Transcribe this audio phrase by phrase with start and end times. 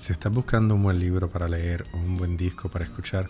[0.00, 3.28] Si estás buscando un buen libro para leer o un buen disco para escuchar,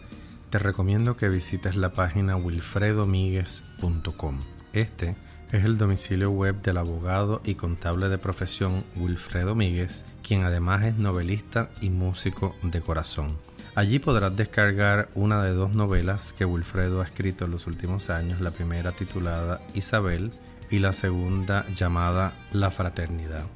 [0.51, 4.39] te recomiendo que visites la página wilfredomiguez.com.
[4.73, 5.17] Este
[5.51, 10.97] es el domicilio web del abogado y contable de profesión Wilfredo Míguez, quien además es
[10.97, 13.37] novelista y músico de corazón.
[13.75, 18.41] Allí podrás descargar una de dos novelas que Wilfredo ha escrito en los últimos años,
[18.41, 20.31] la primera titulada Isabel
[20.71, 23.47] y la segunda llamada La Fraternidad.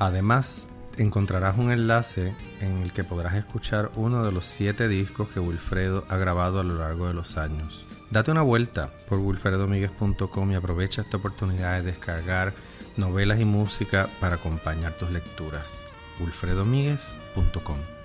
[0.00, 0.68] Además,
[0.98, 6.04] encontrarás un enlace en el que podrás escuchar uno de los siete discos que Wilfredo
[6.08, 7.84] ha grabado a lo largo de los años.
[8.10, 12.54] Date una vuelta por wilfredomiguez.com y aprovecha esta oportunidad de descargar
[12.96, 15.86] novelas y música para acompañar tus lecturas.
[16.20, 17.95] wilfredomiguez.com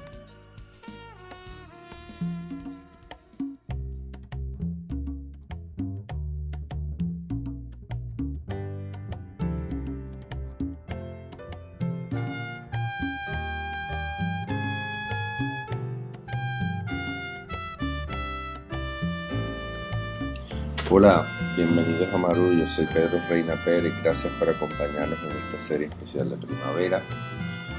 [21.04, 25.88] Hola, bienvenidos a Maru, yo soy Pedro Reina Pérez, gracias por acompañarnos en esta serie
[25.88, 27.02] especial de primavera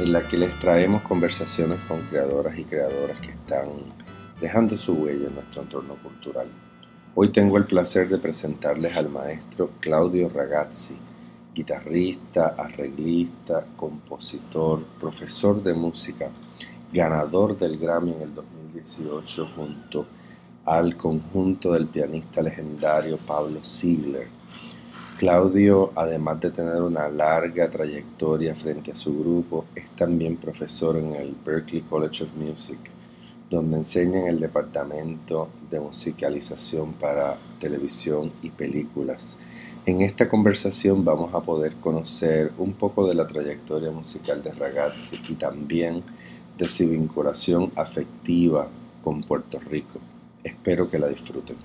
[0.01, 3.69] en la que les traemos conversaciones con creadoras y creadoras que están
[4.41, 6.49] dejando su huella en nuestro entorno cultural.
[7.15, 10.97] Hoy tengo el placer de presentarles al maestro Claudio Ragazzi,
[11.55, 16.29] guitarrista, arreglista, compositor, profesor de música,
[16.93, 20.22] ganador del Grammy en el 2018 junto a
[20.65, 24.29] al conjunto del pianista legendario Pablo Ziegler.
[25.19, 31.15] Claudio, además de tener una larga trayectoria frente a su grupo, es también profesor en
[31.15, 32.79] el Berklee College of Music,
[33.51, 39.37] donde enseña en el departamento de musicalización para televisión y películas.
[39.85, 45.21] En esta conversación vamos a poder conocer un poco de la trayectoria musical de Ragazzi
[45.29, 46.03] y también
[46.57, 48.69] de su vinculación afectiva
[49.03, 50.01] con Puerto Rico.
[50.45, 51.57] Espero que la disfruten.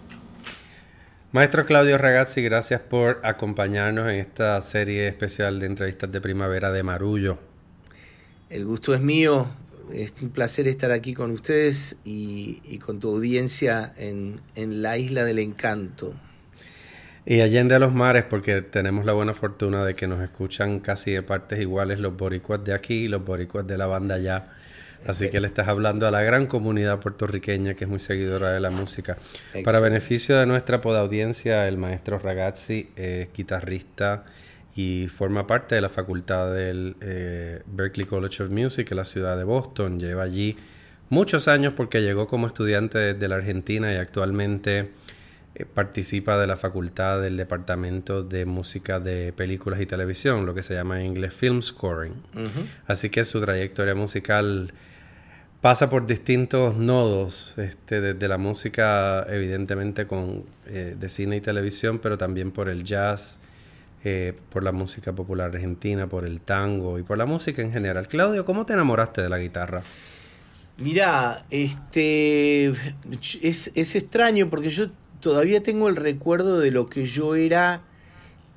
[1.32, 6.84] Maestro Claudio Ragazzi, gracias por acompañarnos en esta serie especial de entrevistas de primavera de
[6.84, 7.38] Marullo.
[8.50, 9.48] El gusto es mío,
[9.94, 15.26] es un placer estar aquí con ustedes y, con tu audiencia en, en, la isla
[15.26, 16.14] del encanto.
[17.26, 21.12] Y allende a los mares, porque tenemos la buena fortuna de que nos escuchan casi
[21.12, 24.54] de partes iguales los boricuas de aquí y los boricuas de la banda allá
[25.06, 28.60] Así que le estás hablando a la gran comunidad puertorriqueña que es muy seguidora de
[28.60, 29.18] la música.
[29.64, 34.26] Para beneficio de nuestra podaudiencia, el maestro Ragazzi es guitarrista
[34.76, 39.38] y forma parte de la facultad del eh, Berklee College of Music en la ciudad
[39.38, 40.00] de Boston.
[40.00, 40.56] Lleva allí
[41.10, 44.92] muchos años porque llegó como estudiante de la Argentina y actualmente
[45.66, 50.74] participa de la facultad del Departamento de Música de Películas y Televisión, lo que se
[50.74, 52.14] llama en inglés Film Scoring.
[52.86, 54.74] Así que su trayectoria musical
[55.62, 62.00] pasa por distintos nodos, este, desde la música evidentemente con, eh, de cine y televisión,
[62.00, 63.40] pero también por el jazz,
[64.04, 68.08] eh, por la música popular argentina, por el tango y por la música en general.
[68.08, 69.82] Claudio, ¿cómo te enamoraste de la guitarra?
[70.78, 72.68] Mira, este
[73.42, 74.90] es, es, extraño porque yo
[75.20, 77.82] todavía tengo el recuerdo de lo que yo era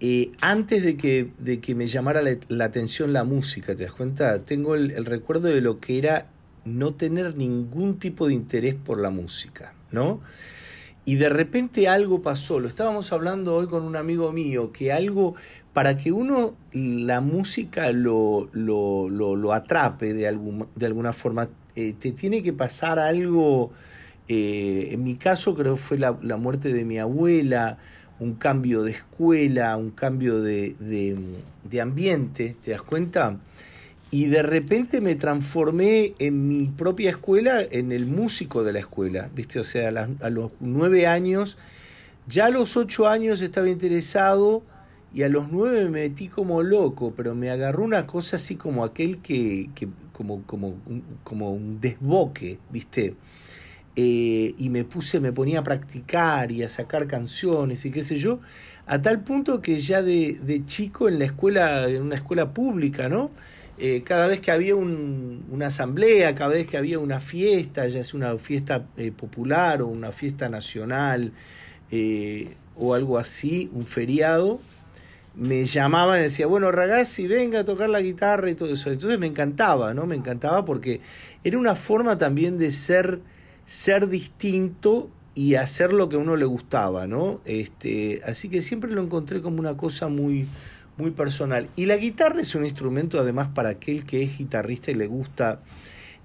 [0.01, 4.43] eh, antes de que, de que me llamara la, atención la música, ¿te das cuenta?
[4.45, 6.27] Tengo el recuerdo de lo que era
[6.65, 10.21] no tener ningún tipo de interés por la música, ¿no?
[11.05, 15.35] Y de repente algo pasó, lo estábamos hablando hoy con un amigo mío, que algo,
[15.73, 21.95] para que uno la música lo, lo, lo, atrape de, algún, de alguna forma, eh,
[21.99, 23.73] te tiene que pasar algo,
[24.33, 27.79] eh, en mi caso creo que fue la, muerte de mi abuela,
[28.21, 33.41] un cambio de escuela, un cambio de, de, ambiente, ¿te das cuenta?
[34.13, 39.29] y de repente me transformé en mi propia escuela en el músico de la escuela,
[39.35, 39.59] ¿viste?
[39.59, 41.59] O sea, a, los nueve años,
[42.29, 44.63] ya a los ocho años estaba interesado
[45.13, 48.85] y a los nueve me metí como loco, pero me agarró una cosa así como
[48.85, 50.77] aquel que, que como, como,
[51.25, 53.17] como un desboque, ¿viste?
[54.03, 58.17] Eh, y me puse, me ponía a practicar y a sacar canciones y qué sé
[58.17, 58.41] yo,
[58.87, 63.31] a tal punto que ya de, chico en la escuela, en una escuela pública, ¿no?
[63.79, 68.17] Eh, cada vez que había una asamblea, cada vez que había una fiesta, ya sea
[68.17, 71.33] una fiesta eh, popular o una fiesta nacional
[72.77, 74.61] o algo así, un feriado,
[75.35, 78.91] me llamaban y decía, bueno, ragazzi, venga a tocar la guitarra y todo eso.
[78.91, 80.07] Entonces me encantaba, ¿no?
[80.07, 81.01] Me encantaba porque
[81.45, 83.21] era una forma también de ser,
[83.67, 87.41] ser distinto y hacer lo que a uno le gustaba, ¿no?
[87.45, 90.47] Este, así que siempre lo encontré como una cosa muy,
[90.97, 91.69] muy personal.
[91.77, 95.61] Y la guitarra es un instrumento además para aquel que es guitarrista y le gusta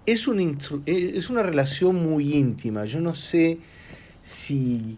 [0.06, 2.86] es, un eh, es una relación muy íntima.
[2.86, 3.58] Yo no sé
[4.24, 4.98] si,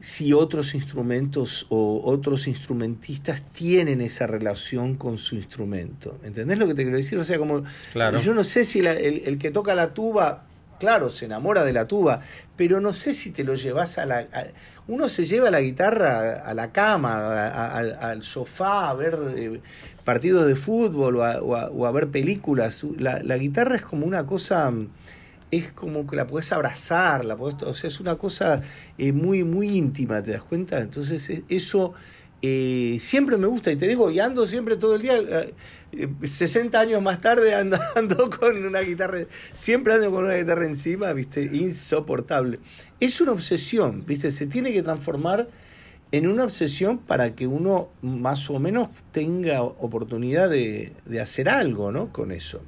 [0.00, 6.18] si otros instrumentos o otros instrumentistas tienen esa relación con su instrumento.
[6.24, 7.18] ¿Entendés lo que te quiero decir?
[7.18, 8.18] O sea, como claro.
[8.18, 10.46] yo no sé si el, el, que toca la tuba,
[10.78, 12.20] claro, se enamora de la tuba,
[12.56, 14.26] pero no sé si te lo llevas a la...
[14.86, 19.60] uno se lleva la guitarra a la cama, al sofá, a ver eh,
[20.04, 22.84] partidos de fútbol o a, ver películas.
[22.98, 24.72] La, guitarra es como una cosa,
[25.50, 28.62] es como que la puedes abrazar, la o sea, es una cosa
[28.98, 30.80] eh, muy, muy íntima, ¿te das cuenta?
[30.80, 31.94] Entonces e, eso
[32.42, 35.14] eh, siempre me gusta y te digo, y ando siempre todo el día,
[36.22, 39.20] 60 eh, años más tarde ando, ando, con una guitarra,
[39.52, 41.42] siempre ando con una guitarra encima, ¿viste?
[41.42, 42.60] Insoportable.
[43.00, 44.32] Es una obsesión, ¿viste?
[44.32, 45.48] Se tiene que transformar
[46.12, 52.12] en una obsesión para que uno más o menos tenga oportunidad de, hacer algo, ¿no?
[52.12, 52.60] Con eso.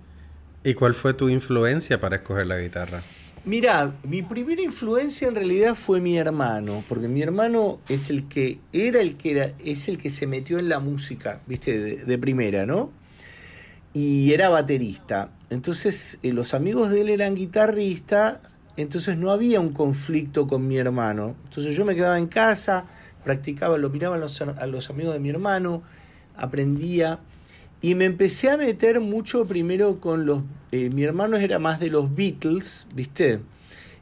[0.65, 3.05] ¿Y cuál fue tu influencia para escoger la guitarra?
[3.45, 8.59] Mira, mi primera influencia en realidad fue mi hermano, porque mi hermano es el que
[8.73, 12.67] era el que era, es el que se metió en la música, viste, de, primera,
[12.67, 12.91] ¿no?
[13.97, 15.31] Y era baterista.
[15.49, 18.41] Entonces, eh, los amigos de él eran guitarristas,
[18.77, 21.35] entonces no había un conflicto con mi hermano.
[21.45, 22.85] Entonces yo me quedaba en casa,
[23.25, 25.83] practicaba, lo miraba a los, a los amigos de mi hermano,
[26.37, 27.21] aprendía
[27.81, 30.43] y me empecé a meter mucho primero con los...
[30.73, 33.41] Eh, mi hermano era más de los Beatles, ¿viste?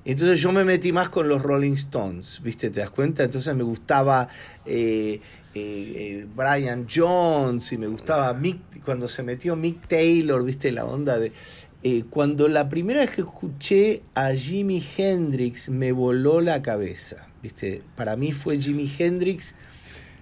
[0.04, 2.68] Entonces yo me metí más con los Rolling Stones, ¿viste?
[2.70, 3.22] ¿Te das cuenta?
[3.22, 4.26] Entonces me gustaba
[4.66, 5.20] eh,
[5.54, 10.72] eh, Brian Jones y me gustaba Mick, cuando se metió Mick Taylor, ¿viste?
[10.72, 11.32] La onda de...
[12.10, 17.28] cuando la primera vez que escuché a Jimi Hendrix me voló la cabeza.
[17.94, 19.54] Para mí fue Jimi Hendrix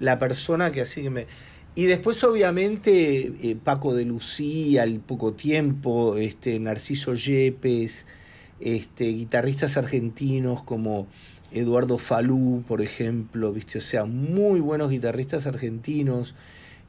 [0.00, 1.26] la persona que así me...
[1.74, 8.06] Y después obviamente eh, Paco de Lucía, al poco tiempo, este, Narciso Yepes,
[8.60, 11.06] este, guitarristas argentinos como
[11.52, 13.78] Eduardo Falú, por ejemplo, ¿viste?
[13.78, 16.34] O sea, muy buenos guitarristas argentinos.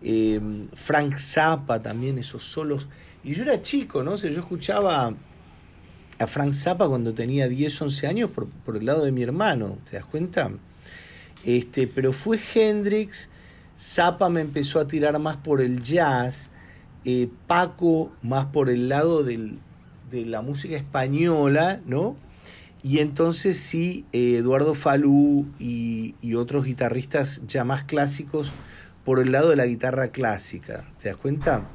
[0.01, 2.88] Em, Frank Zappa también, esos solos.
[3.24, 4.13] Y yo era chico, ¿no?
[4.13, 5.13] O yo escuchaba
[6.19, 9.98] a Frank Zappa cuando tenía 10, 11 años por, el lado de mi hermano, ¿te
[9.98, 10.51] das cuenta?
[11.44, 13.30] Este, pero fue Hendrix,
[13.80, 16.51] Zappa me empezó a tirar más por el jazz,
[17.06, 19.57] eh, Paco más por el lado de
[20.12, 22.15] la música española, ¿no?
[22.83, 28.51] Y entonces sí, eh, Eduardo Falú y, otros guitarristas ya más clásicos
[29.06, 31.69] por el lado de la guitarra clásica, ¿te das cuenta?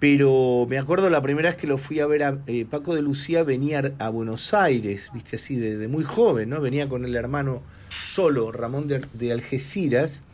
[0.00, 3.02] Pero me acuerdo la primera vez que lo fui a ver a eh, Paco de
[3.02, 6.60] Lucía venía a Buenos Aires, viste así, de, muy joven, ¿no?
[6.60, 7.62] Venía con el hermano
[8.04, 10.24] solo, Ramón de, Algeciras,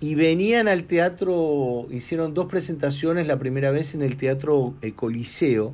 [0.00, 5.72] y venían al teatro, hicieron dos presentaciones, la primera vez en el Teatro eh, Coliseo,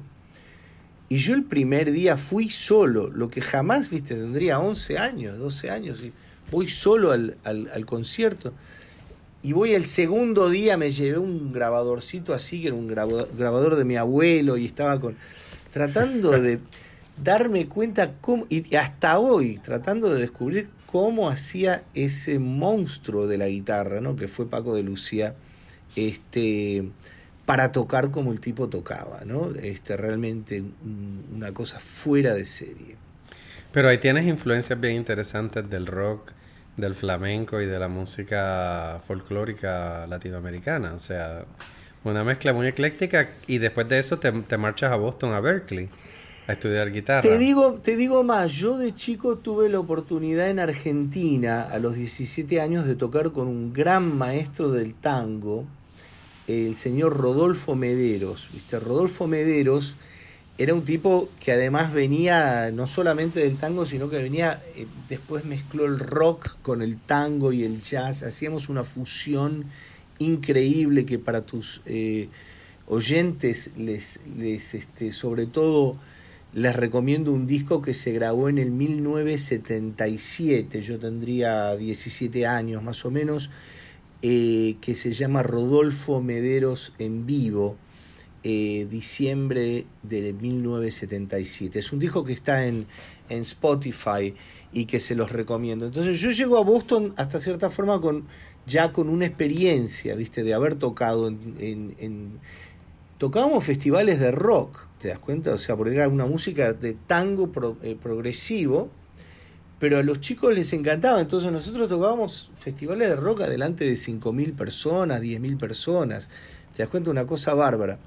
[1.13, 5.69] y yo el primer día fui solo, lo que jamás, viste, tendría 11 años, 12
[5.69, 6.11] años, y
[6.51, 8.55] voy solo al, al, al concierto.
[9.43, 13.85] Y voy el segundo día, me llevé un grabadorcito así, que era un grabador de
[13.85, 15.15] mi abuelo, y estaba con
[15.71, 16.61] tratando de
[17.23, 23.49] darme cuenta cómo, y hasta hoy, tratando de descubrir cómo hacía ese monstruo de la
[23.49, 24.17] guitarra, ¿no?
[24.17, 25.35] que fue Paco de Lucía,
[25.95, 26.85] este,
[27.47, 29.51] para tocar como el tipo tocaba, ¿no?
[29.55, 30.63] Este, realmente
[31.35, 32.97] una cosa fuera de serie.
[33.73, 36.33] Pero ahí tienes influencias bien interesantes del rock,
[36.77, 40.93] del flamenco y de la música folclórica latinoamericana.
[40.95, 41.45] O sea,
[42.05, 45.89] una mezcla muy ecléctica y después de eso te, marchas a Boston, a Berkeley,
[46.47, 47.23] a estudiar guitarra.
[47.23, 51.95] Te digo, te digo más, yo de chico tuve la oportunidad en Argentina a los
[51.95, 55.67] 17 años de tocar con un gran maestro del tango,
[56.47, 58.49] el señor Rodolfo Mederos.
[58.53, 58.79] ¿Viste?
[58.79, 59.97] Rodolfo Mederos
[60.59, 65.45] era un tipo que además venía no solamente del tango, sino que venía, eh, después
[65.45, 69.65] mezcló el rock con el tango y el jazz, hacíamos una fusión
[70.19, 72.29] increíble que para tus eh,
[72.87, 75.97] oyentes les, les este, sobre todo
[76.55, 83.07] les recomiendo un disco que se grabó en el 1977, yo tendría 17 años más
[83.07, 83.49] o menos,
[84.23, 87.77] eh, que se llama Rodolfo Mederos en vivo
[88.45, 91.79] eh, diciembre de 1977.
[91.79, 92.87] Es un disco que está en,
[93.29, 94.35] en, Spotify
[94.73, 95.87] y que se los recomiendo.
[95.87, 98.25] Entonces yo llego a Boston hasta cierta forma con
[98.67, 100.43] ya con una experiencia, ¿viste?
[100.43, 102.41] De haber tocado en...
[103.19, 105.53] tocábamos festivales de rock, ¿te das cuenta?
[105.53, 107.51] O sea, porque era una música de tango
[107.83, 108.91] eh, progresivo,
[109.83, 111.21] pero a los chicos les encantaba.
[111.21, 116.29] Entonces nosotros tocábamos festivales de rock adelante de 5.000 personas, 10.000 personas.
[116.77, 117.11] ¿Te das cuenta?
[117.11, 117.99] Una cosa bárbara.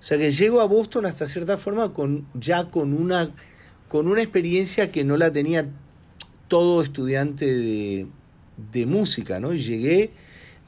[0.00, 3.34] O sea que llego a Boston hasta cierta forma con ya con una
[3.88, 5.68] con una experiencia que no la tenía
[6.48, 8.06] todo estudiante de,
[8.72, 9.52] de música, ¿no?
[9.52, 10.12] Y llegué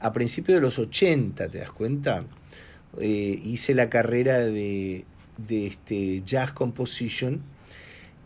[0.01, 2.25] a principios de los 80, ¿te das cuenta?
[2.99, 5.05] Eh, hice la carrera de,
[5.47, 7.41] de este jazz composition.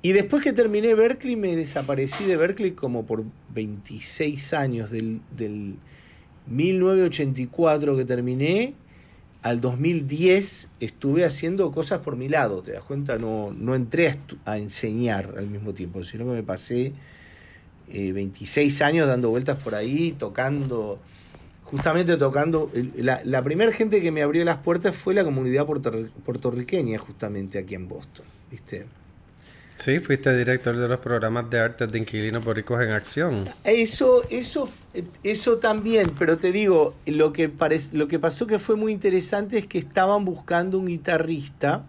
[0.02, 3.24] Y después que terminé Berkeley, me desaparecí de Berkeley como por
[3.54, 5.76] 26 años, del, del
[6.48, 8.76] 1984 que terminé
[9.42, 13.18] al 2010 estuve haciendo cosas por mi lado, ¿te das cuenta?
[13.18, 14.14] No, no entré
[14.46, 16.94] a, enseñar al mismo tiempo, sino que me pasé
[17.88, 21.00] 26 eh, años dando vueltas por ahí, tocando,
[21.64, 22.72] justamente tocando.
[22.96, 27.76] La, la primera gente que me abrió las puertas fue la comunidad puertorriqueña, justamente aquí
[27.76, 28.86] en Boston, ¿viste?
[29.78, 33.46] Sí, fuiste director de los programas de arte de inquilinos boricos en acción.
[33.64, 34.68] Eso, eso,
[35.22, 37.52] eso también, pero te digo, lo que,
[37.92, 41.86] lo que pasó que fue muy interesante es que estaban buscando un guitarrista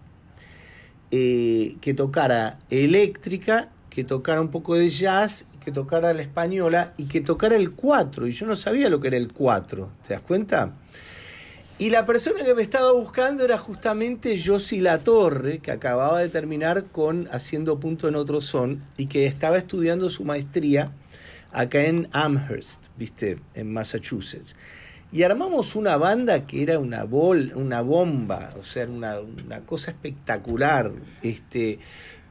[1.09, 7.05] eh, que tocara eléctrica, que tocara un poco de jazz, que tocara la española y
[7.05, 8.27] que tocara el 4.
[8.27, 10.73] Y yo no sabía lo que era el 4, ¿te das cuenta?
[11.79, 16.27] Y la persona que me estaba buscando era justamente Josie La Torre, que acababa de
[16.27, 20.91] terminar con Haciendo Punto en Otro Son y que estaba estudiando su maestría
[21.53, 23.39] acá en Amherst, ¿viste?
[23.53, 24.57] En Massachusetts.
[25.13, 29.91] Y armamos una banda que era una, bol, una bomba, o sea, una, una cosa
[29.91, 30.91] espectacular.
[31.21, 31.79] Este,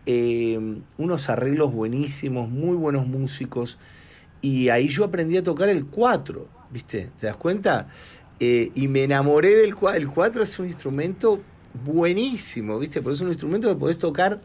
[0.04, 0.60] eh,
[0.98, 3.78] unos arreglos buenísimos, muy buenos músicos.
[4.42, 7.10] Y ahí yo aprendí a tocar el 4, ¿viste?
[7.18, 7.88] ¿Te das cuenta?
[8.40, 10.00] Eh, y me enamoré del 4.
[10.00, 11.40] El 4 es un instrumento
[11.84, 13.02] buenísimo, ¿viste?
[13.02, 14.40] Porque es un instrumento que podés tocar,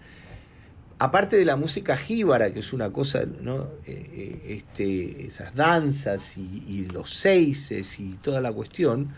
[0.97, 3.67] aparte de la música jíbara, que es una cosa, ¿no?
[3.85, 9.09] Eh, eh, este, esas danzas y, los seises y toda la cuestión,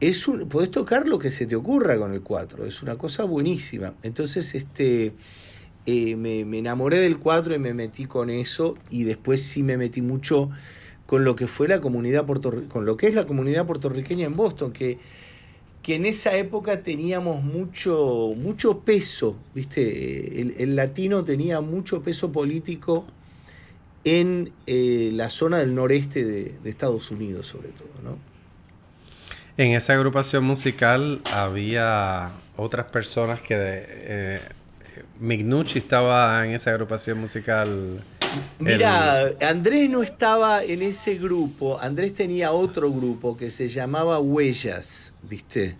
[0.00, 3.24] es un, podés tocar lo que se te ocurra con el 4, es una cosa
[3.24, 3.94] buenísima.
[4.02, 5.12] Entonces, este.
[5.86, 10.00] me, me enamoré del 4 y me metí con eso y después sí me metí
[10.00, 10.50] mucho
[11.08, 12.26] con lo que fue la comunidad
[12.68, 14.98] con lo que es la comunidad puertorriqueña en Boston, que,
[15.82, 20.42] que en esa época teníamos mucho, mucho peso, ¿viste?
[20.62, 23.06] El, latino tenía mucho peso político
[24.04, 28.18] en eh, la zona del noreste de, Estados Unidos, sobre todo, ¿no?
[29.56, 34.40] En esa agrupación musical había otras personas que eh,
[35.20, 38.00] Mignucci estaba en esa agrupación musical.
[38.58, 41.78] Mira, Andrés no estaba en ese grupo.
[41.80, 45.76] Andrés tenía otro grupo que se llamaba Huellas, ¿viste?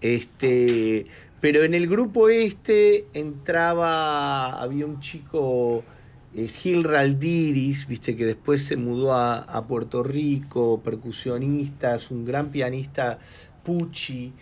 [0.00, 1.06] Este,
[1.40, 5.84] pero en el grupo este entraba, había un chico,
[6.34, 8.16] eh, Gil Raldiris, ¿viste?
[8.16, 13.18] Que después se mudó a, a Puerto Rico, percusionista, es un gran pianista,
[13.62, 14.32] Pucci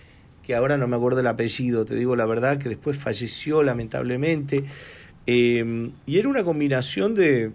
[0.48, 4.64] que ahora no me acuerdo el apellido, te digo la verdad, que después falleció lamentablemente.
[5.26, 7.52] Eh, y era una combinación de,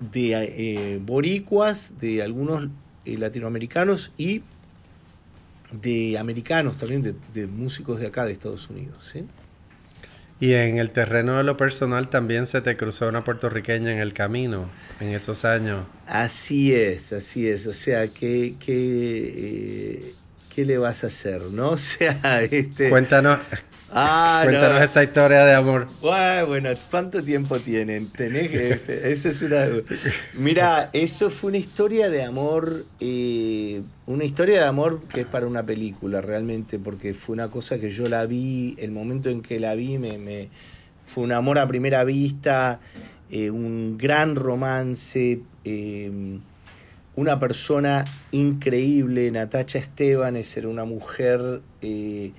[0.00, 2.70] de eh, boricuas, de algunos
[3.04, 4.40] eh, latinoamericanos y
[5.70, 9.12] de americanos también, de, músicos de acá de Estados Unidos.
[10.40, 14.14] Y en el terreno de lo personal también se te cruzó una puertorriqueña en el
[14.14, 15.84] camino en esos años.
[16.06, 17.66] Así es, así es.
[17.66, 20.14] O sea, que, que
[20.56, 21.42] ¿qué le vas a hacer?
[21.52, 21.68] ¿No?
[21.76, 22.88] O sea, este.
[22.88, 23.38] Cuéntanos.
[23.92, 25.86] Ah, cuéntanos esa historia de amor.
[26.00, 28.10] Bueno, ¿cuánto tiempo tienen?
[28.10, 28.70] Tenés que.
[28.70, 29.66] Este, eso es una.
[30.34, 32.72] Mira, eso fue una historia de amor.
[33.00, 37.78] Eh, una historia de amor que es para una película, realmente, porque fue una cosa
[37.78, 40.48] que yo la vi, el momento en que la vi, me, me
[41.06, 42.80] fue un amor a primera vista,
[43.30, 45.40] eh, un gran romance.
[45.64, 46.40] Eh,
[47.16, 52.32] una persona increíble, Natacha Estebanes era una mujer eh,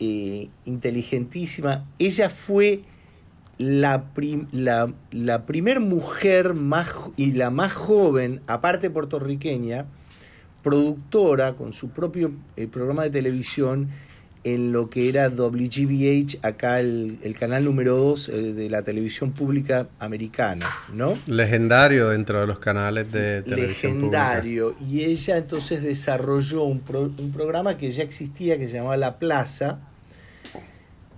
[0.00, 1.84] eh, inteligentísima.
[1.98, 2.80] Ella fue
[3.58, 4.04] la,
[4.52, 5.44] la, la
[5.80, 9.86] mujer más, y la más joven, aparte puertorriqueña,
[10.62, 13.90] productora con su propio eh, programa de televisión
[14.46, 19.88] en lo que era WGBH, acá el, canal número 2 eh, de la televisión pública
[19.98, 21.14] americana, ¿no?
[21.26, 24.76] Legendario dentro de los canales de televisión Legendario.
[24.88, 26.80] Y ella entonces desarrolló un,
[27.18, 29.80] un programa que ya existía, que se llamaba La Plaza,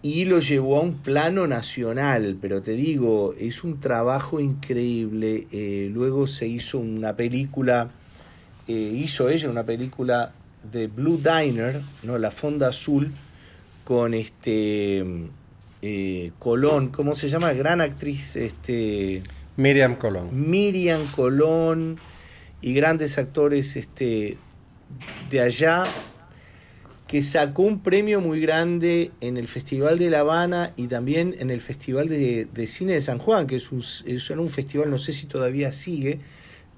[0.00, 5.47] y lo llevó a un plano nacional, pero te digo, es un trabajo increíble.
[5.52, 7.90] Eh, luego se hizo una película,
[8.66, 10.32] eh, hizo ella una película
[10.71, 12.19] de Blue Diner, ¿no?
[12.19, 13.12] La Fonda Azul,
[13.85, 15.05] con este
[15.81, 17.53] eh, Colón, ¿cómo se llama?
[17.53, 19.21] Gran actriz, este.
[19.57, 20.50] Miriam Colón.
[20.50, 21.99] Miriam Colón
[22.61, 24.37] y grandes actores este,
[25.31, 25.85] de allá.
[27.07, 31.49] que sacó un premio muy grande en el Festival de La Habana y también en
[31.49, 35.12] el Festival de, Cine de San Juan, que es un, es un festival, no sé
[35.12, 36.21] si todavía sigue,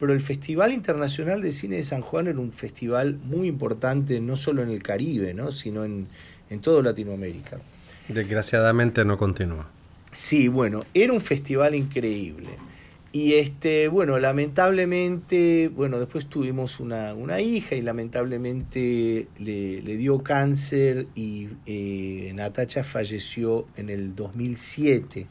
[0.01, 4.35] pero el Festival Internacional de Cine de San Juan era un festival muy importante, no
[4.35, 5.53] solo en el Caribe, ¿no?
[5.53, 6.09] sino en,
[6.49, 7.59] en toda Latinoamérica.
[8.09, 9.69] Desgraciadamente no continúa.
[10.11, 12.49] Sí, bueno, era un festival increíble.
[13.13, 20.23] Y este, bueno, lamentablemente, bueno, después tuvimos una, una hija y lamentablemente le, le dio
[20.23, 25.27] cáncer y eh, Natacha falleció en el 2007.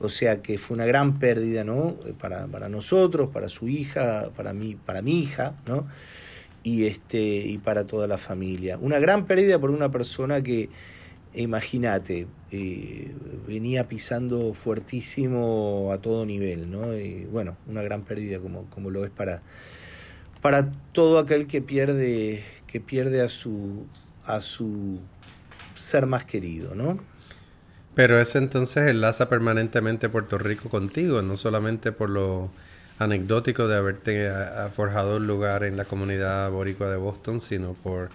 [0.00, 1.96] O sea que fue una gran pérdida, ¿no?
[2.20, 5.86] Para, para nosotros, para su hija, para mí, para mi hija, ¿no?
[6.62, 8.78] Y este, y para toda la familia.
[8.78, 10.70] Una gran pérdida por una persona que,
[11.34, 13.12] imagínate, eh,
[13.46, 16.96] venía pisando fuertísimo a todo nivel, ¿no?
[16.96, 19.42] Y bueno, una gran pérdida como, como lo es para,
[20.40, 23.86] para todo aquel que pierde, que pierde a su,
[24.24, 25.00] a su
[25.74, 26.98] ser más querido, ¿no?
[27.94, 32.50] Pero eso entonces enlaza permanentemente Puerto Rico contigo, no solamente por lo
[32.98, 34.30] anecdótico de haberte
[34.72, 38.10] forjado un lugar en la comunidad boricua de Boston, sino por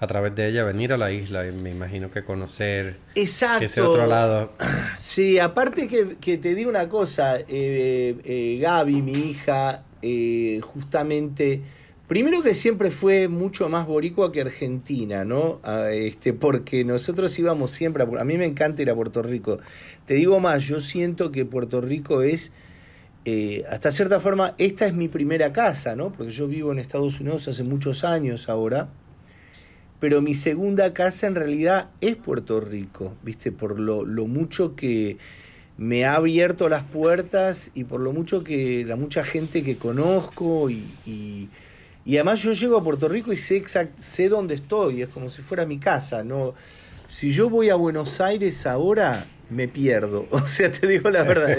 [0.00, 4.06] a través de ella venir a la isla y me imagino que conocer ese otro
[4.06, 4.52] lado.
[4.98, 11.62] Sí, aparte que, te digo una cosa, eh, eh, Gaby, mi hija, eh, justamente,
[12.08, 15.60] primero que siempre fue mucho más boricua que argentina, ¿no?
[15.90, 19.58] este, porque nosotros íbamos siempre, a, mí me encanta ir a Puerto Rico.
[20.06, 22.52] Te digo más, yo siento que Puerto Rico es...
[23.68, 26.12] hasta cierta forma, esta es mi primera casa, ¿no?
[26.12, 28.88] Porque yo vivo en Estados Unidos hace muchos años ahora
[30.04, 33.52] pero mi segunda casa en realidad es Puerto Rico, ¿viste?
[33.52, 35.16] Por lo, mucho que
[35.78, 40.68] me ha abierto las puertas y por lo mucho que la mucha gente que conozco
[40.68, 41.48] y,
[42.06, 45.42] además yo llego a Puerto Rico y sé, exact, sé dónde estoy, es como si
[45.42, 46.54] fuera mi casa, ¿no?
[47.08, 50.26] Si yo voy a Buenos Aires ahora, me pierdo.
[50.30, 51.56] O sea, te digo la verdad.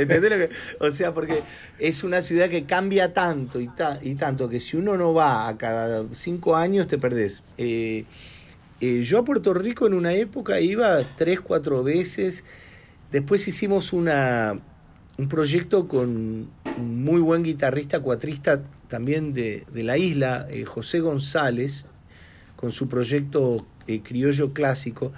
[0.80, 1.42] O sea, porque
[1.80, 3.70] es una ciudad que cambia tanto y,
[4.02, 7.44] y tanto que si uno no va a cada cinco años te perdés.
[7.58, 8.06] Eh,
[8.82, 12.44] eh, yo a Puerto Rico en una época iba tres, cuatro veces.
[13.12, 14.60] Después hicimos una,
[15.18, 21.86] un proyecto con un muy buen guitarrista, cuatrista también de, la isla, eh, José González,
[22.56, 25.12] con su proyecto eh, Criollo Clásico.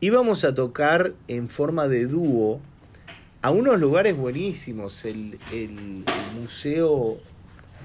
[0.00, 2.60] Íbamos a tocar en forma de dúo
[3.40, 6.04] a unos lugares buenísimos, el, el
[6.40, 7.18] Museo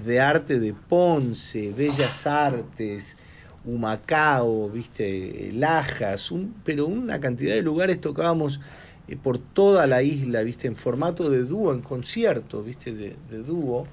[0.04, 3.16] de Arte de Ponce, Bellas Artes,
[3.64, 8.60] Humacao, viste, Lajas, un, pero una cantidad de lugares tocábamos
[9.08, 13.86] eh, por toda la isla, viste, en formato de dúo, en concierto, viste, de, dúo,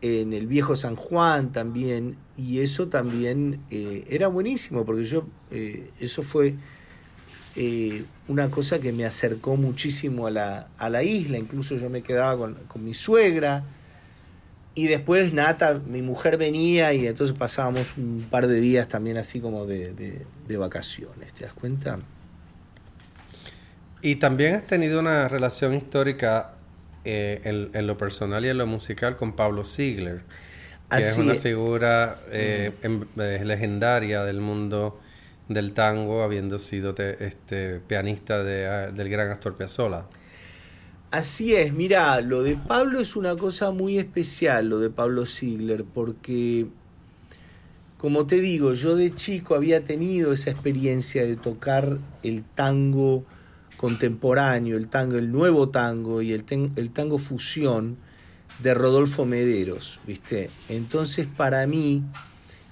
[0.00, 5.90] en el viejo San Juan también, y eso también eh, era buenísimo, porque yo, eh,
[6.00, 6.54] eso fue
[8.26, 12.36] una cosa que me acercó muchísimo a la, a la isla, incluso yo me quedaba
[12.36, 13.62] con, con mi suegra,
[14.74, 19.40] y después Nata, mi mujer venía y entonces pasábamos un par de días también así
[19.40, 20.26] como de,
[20.58, 21.98] vacaciones, ¿te das cuenta?
[24.04, 26.52] Y también has tenido una relación histórica
[27.06, 30.20] eh, en, lo personal y en lo musical con Pablo Ziegler,
[30.90, 35.00] que es una figura eh, em, legendaria del mundo
[35.48, 40.04] del tango, habiendo sido este, pianista de, del gran Astor Piazzolla.
[41.10, 45.82] Así es, mira, lo de Pablo es una cosa muy especial, lo de Pablo Ziegler,
[45.82, 46.66] porque,
[47.96, 53.24] como te digo, yo de chico había tenido esa experiencia de tocar el tango
[53.84, 57.98] contemporáneo, el tango, el nuevo tango y el, el tango fusión
[58.60, 60.48] de Rodolfo Mederos, ¿viste?
[60.70, 62.02] Entonces, para mí,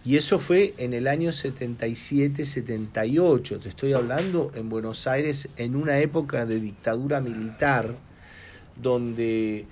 [0.06, 5.98] y eso fue en el año 77-78, te estoy hablando en Buenos Aires en una
[5.98, 7.94] época de dictadura militar,
[8.80, 9.66] donde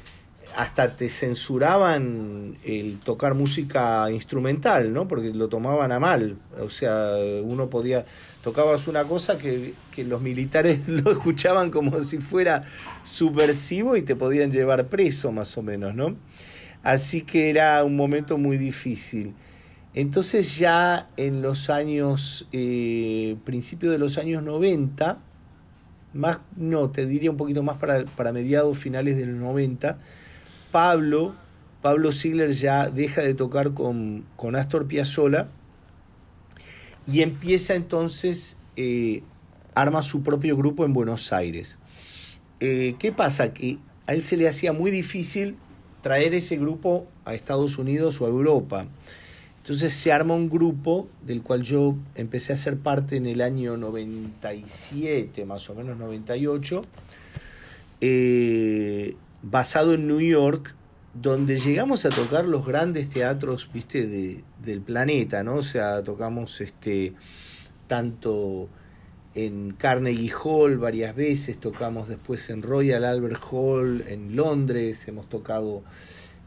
[0.54, 5.08] hasta te censuraban el tocar música instrumental, ¿no?
[5.08, 6.36] Porque lo tomaban a mal.
[6.60, 8.04] O sea, uno podía.
[8.42, 12.64] Tocabas una cosa que, que los militares lo escuchaban como si fuera
[13.04, 16.16] subversivo y te podían llevar preso, más o menos, ¿no?
[16.82, 19.34] Así que era un momento muy difícil.
[19.92, 22.48] Entonces, ya en los años.
[22.52, 25.18] Eh, principio de los años 90
[26.12, 29.98] más, no, te diría un poquito más para, para mediados finales del 90,
[30.72, 31.34] Pablo,
[31.82, 35.48] Pablo Ziegler ya deja de tocar con, con Astor Piazzolla
[37.06, 39.22] y empieza entonces, eh,
[39.74, 41.78] arma su propio grupo en Buenos Aires.
[42.60, 43.52] Eh, ¿Qué pasa?
[43.54, 45.56] Que a él se le hacía muy difícil
[46.02, 48.86] traer ese grupo a Estados Unidos o a Europa.
[49.58, 53.76] Entonces se arma un grupo del cual yo empecé a ser parte en el año
[53.76, 56.82] 97, más o menos 98,
[58.00, 60.74] eh, basado en New York,
[61.14, 65.56] donde llegamos a tocar los grandes teatros, viste, de, del planeta, ¿no?
[65.56, 67.14] O sea, tocamos este
[67.86, 68.68] tanto
[69.34, 75.82] en Carnegie Hall varias veces, tocamos después en Royal Albert Hall en Londres, hemos tocado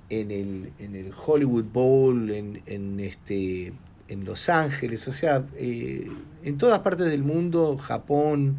[0.10, 3.74] en el, en el Hollywood Bowl, en, en, este,
[4.08, 6.10] en Los Ángeles, o sea, eh,
[6.44, 8.58] en todas partes del mundo, Japón,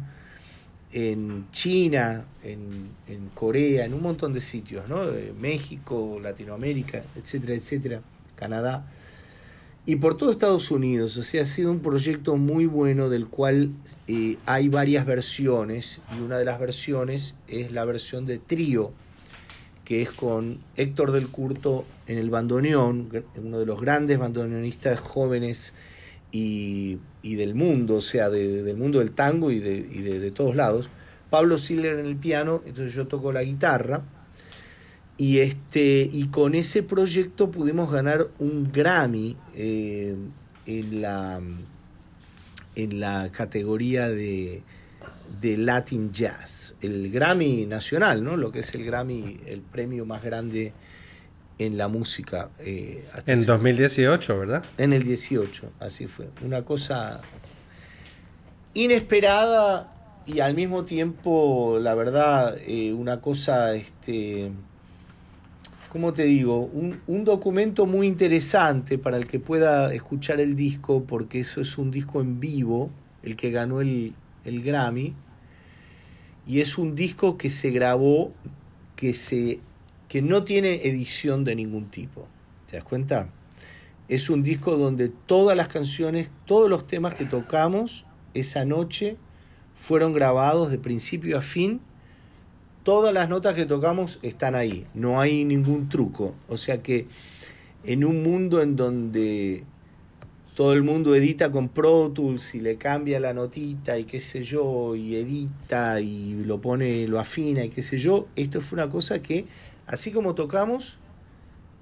[0.95, 5.03] en China, en, en, Corea, en un montón de sitios, ¿no?
[5.09, 8.01] Eh, México, Latinoamérica, etcétera, etcétera,
[8.37, 8.87] Canadá.
[9.85, 13.71] Y por todo Estados Unidos, o sea, ha sido un proyecto muy bueno del cual
[14.07, 18.93] eh, hay varias versiones y una de las versiones es la versión de trío,
[19.83, 25.73] que es con Héctor del Curto en el bandoneón, uno de los grandes bandoneonistas jóvenes
[26.37, 30.89] y, del mundo, o sea, de, del mundo del tango y, de, todos lados.
[31.29, 34.01] Pablo Siller en el piano, entonces yo toco la guitarra.
[35.17, 40.15] Y, este, y con ese proyecto pudimos ganar un Grammy eh,
[40.65, 41.39] en, la,
[42.75, 44.61] en la categoría de,
[45.39, 48.35] de Latin Jazz, el Grammy nacional, ¿no?
[48.35, 50.73] Lo que es el Grammy, el premio más grande
[51.59, 52.49] en la música.
[52.59, 54.65] Eh, en 2018, ¿verdad?
[54.77, 56.29] En el 18, así fue.
[56.43, 57.21] Una cosa
[58.73, 59.93] inesperada
[60.25, 64.51] y al mismo tiempo, la verdad, eh, una cosa, este,
[65.91, 66.59] ¿cómo te digo?
[66.59, 71.77] Un, un, documento muy interesante para el que pueda escuchar el disco, porque eso es
[71.77, 72.89] un disco en vivo,
[73.23, 74.13] el que ganó el,
[74.43, 75.13] el Grammy
[76.47, 78.31] y es un disco que se grabó
[78.95, 79.59] que se
[80.15, 82.25] que no tiene edición de ningún tipo.
[82.69, 83.27] ¿Te das cuenta?
[84.07, 89.17] Es un disco donde todas las canciones, todos los temas que tocamos esa noche
[89.75, 91.81] fueron grabados de principio a fin.
[92.83, 96.33] Todas las notas que tocamos están ahí, no hay ningún truco.
[96.47, 97.07] O sea que
[97.83, 99.65] en un mundo en donde
[100.55, 104.45] todo el mundo edita con Pro Tools y le cambia la notita y qué sé
[104.45, 108.29] yo, y edita y lo pone, lo afina y qué sé yo.
[108.37, 109.45] Esto fue una cosa que,
[109.87, 110.97] así como tocamos,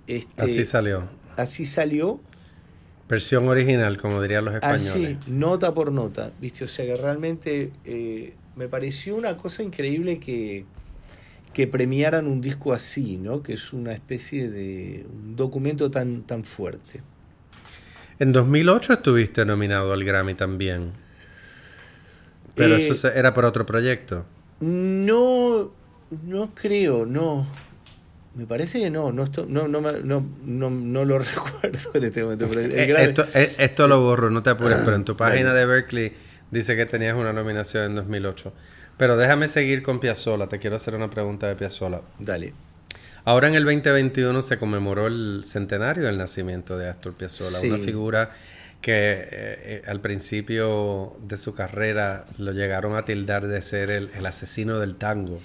[0.08, 1.04] este, así salió.
[1.38, 2.20] Así salió.
[3.10, 5.18] Versión original, como dirían los españoles.
[5.20, 6.64] Así, nota por nota, ¿viste?
[6.64, 10.66] O sea que realmente eh, me pareció una cosa increíble que,
[11.54, 13.44] que premiaran un disco así, ¿no?
[13.44, 17.02] Que es una especie de un documento tan, tan fuerte.
[18.20, 20.94] En 2008 estuviste nominado al Grammy también.
[22.56, 24.26] Pero eh, eso era por otro proyecto.
[24.60, 25.72] No,
[26.26, 27.48] no creo, no.
[28.36, 32.48] Me parece que no, no, no, no, no, no, lo recuerdo en este momento.
[32.60, 36.14] Eh, esto, eh, esto lo borro, no te apures, pero en tu página de Berkeley
[36.50, 38.54] dice que tenías una nominación en 2008.
[38.98, 42.02] Pero déjame seguir con Piazzolla, te quiero hacer una pregunta de Piazzolla.
[42.20, 42.54] Dale.
[43.26, 48.32] Ahora en el 2021 se conmemoró el centenario del nacimiento de Astor Piazzolla, una figura
[48.82, 54.12] que eh, eh, al principio de su carrera lo llegaron a tildar de ser el,
[54.14, 55.40] el asesino del tango.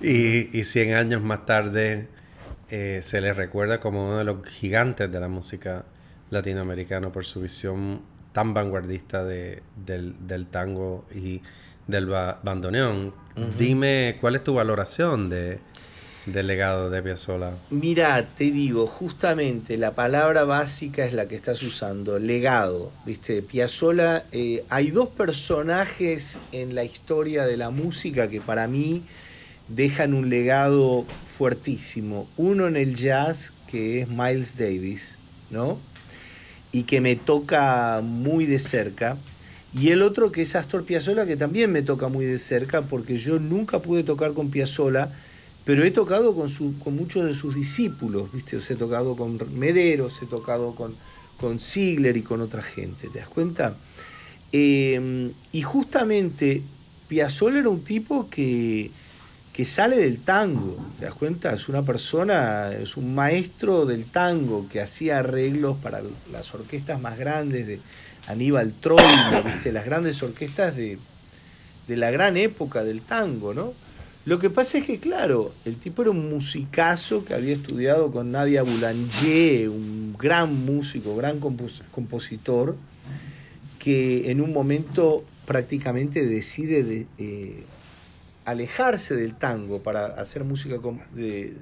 [0.00, 2.08] Y, y 100 años más tarde
[2.68, 5.84] eh, se le recuerda como uno de los gigantes de la música
[6.30, 8.00] latinoamericana por su visión
[8.32, 11.40] tan vanguardista de, del, del tango y
[11.86, 13.14] del bandoneón.
[13.56, 15.60] Dime, ¿cuál es tu valoración de,
[16.26, 17.52] del legado de Piazzolla?
[17.70, 22.90] Mira, te digo, justamente la palabra básica es la que estás usando, legado.
[23.04, 23.42] ¿Viste?
[23.42, 29.02] Piazzolla, eh, hay dos personajes en la historia de la música que para mí
[29.68, 31.04] dejan un legado
[31.36, 32.28] fuertísimo.
[32.36, 35.16] Uno en el jazz, que es Miles Davis,
[35.50, 35.78] ¿no?
[36.72, 39.16] Y que me toca muy de cerca.
[39.74, 43.18] Y el otro que es Astor Piazzolla, que también me toca muy de cerca, porque
[43.18, 45.10] yo nunca pude tocar con Piazzolla
[45.66, 48.56] pero he tocado con, su, con muchos de sus discípulos, ¿viste?
[48.56, 50.94] he tocado con Mederos, he tocado con,
[51.38, 53.76] con Ziegler y con otra gente, ¿te das cuenta?
[54.52, 56.62] Eh, y justamente
[57.08, 58.92] Piazzolla era un tipo que,
[59.56, 61.54] que sale del tango, ¿te das cuenta?
[61.54, 67.18] Es una persona, es un maestro del tango que hacía arreglos para las orquestas más
[67.18, 67.80] grandes de
[68.26, 69.72] Aníbal Troilo, ¿viste?
[69.72, 70.98] Las grandes orquestas de,
[71.88, 73.72] de la gran época del tango, ¿no?
[74.26, 78.32] Lo que pasa es que, claro, el tipo era un musicazo que había estudiado con
[78.32, 82.76] Nadia Boulanger, un gran músico, gran compositor,
[83.78, 87.64] que en un momento prácticamente decide de, eh,
[88.46, 90.76] alejarse del tango para hacer música
[91.14, 91.54] de,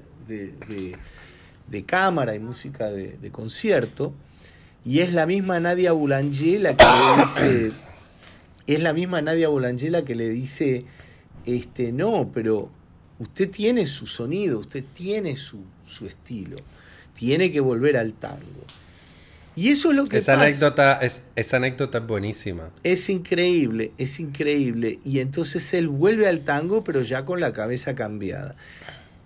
[1.68, 4.14] de cámara y música de, concierto.
[4.84, 7.72] Y es la misma Nadia Boulanger la que le dice,
[8.66, 10.84] es la misma Nadia Boulanger la que le dice,
[11.46, 12.70] este, no, pero
[13.18, 16.56] usted tiene su sonido, usted tiene su, su estilo,
[17.14, 18.64] tiene que volver al tango.
[19.56, 22.70] Y eso es lo que esa Anécdota es, esa anécdota es buenísima.
[22.82, 24.98] Es increíble, es increíble.
[25.04, 28.56] Y entonces él vuelve al tango, pero ya con la cabeza cambiada.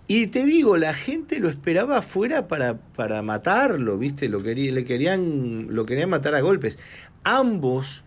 [0.07, 4.29] Y te digo, la gente lo esperaba afuera para, para matarlo, ¿viste?
[4.29, 6.77] Lo quería, le querían, lo querían matar a golpes.
[7.23, 8.03] Ambos,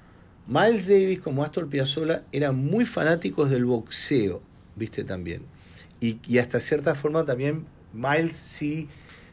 [0.46, 4.42] Miles Davis como Astor Piazzolla, eran muy fanáticos del boxeo,
[4.76, 5.04] ¿viste?
[5.04, 5.42] También.
[6.00, 8.88] Y, y hasta cierta forma también Miles sí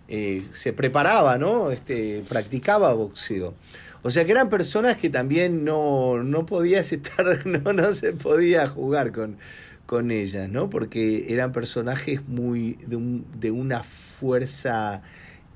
[0.10, 1.72] eh, se preparaba, ¿no?
[1.72, 3.54] Este, practicaba boxeo.
[4.02, 8.67] O sea que eran personas que también no, no podías estar, no, no se podía
[8.67, 9.38] jugar con,
[9.86, 10.69] con ellas, ¿no?
[10.69, 15.04] Porque eran personajes muy de, un, de una fuerza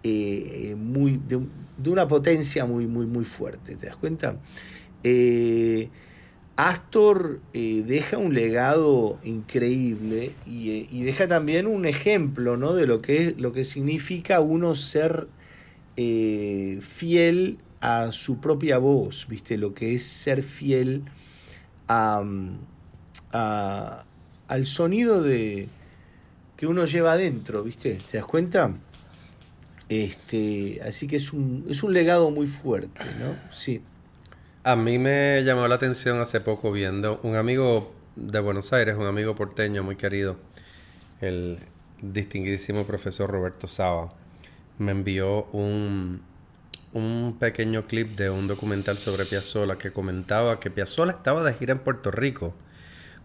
[0.04, 4.36] eh, muy de, una potencia muy muy muy fuerte, ¿te das cuenta?
[5.04, 5.90] Eh,
[6.56, 12.74] Astor eh, deja un legado increíble y, eh, y, deja también un ejemplo ¿no?
[12.74, 15.28] de lo que, lo que significa uno ser
[15.98, 19.58] eh, fiel a su propia voz, ¿viste?
[19.58, 21.04] Lo que es ser fiel
[21.88, 22.24] a,
[23.32, 24.06] a,
[24.48, 25.68] al sonido de,
[26.56, 28.00] que uno lleva adentro, ¿viste?
[28.10, 28.74] ¿Te das cuenta?
[29.90, 33.36] Este, así que es un, es un legado muy fuerte, ¿no?
[33.52, 33.82] Sí.
[34.64, 39.06] A mí me llamó la atención hace poco viendo un amigo de Buenos Aires, un
[39.06, 40.38] amigo porteño muy querido,
[41.22, 41.60] el
[42.02, 44.14] distinguidísimo profesor Roberto Saba,
[44.78, 46.22] me envió un,
[46.94, 51.74] un pequeño clip de un documental sobre Piazzolla que comentaba que Piazzolla estaba de gira
[51.74, 52.56] en Puerto Rico